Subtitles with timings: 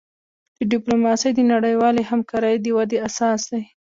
[0.71, 3.63] ډیپلوماسي د نړیوالی همکاری د ودي اساس دی.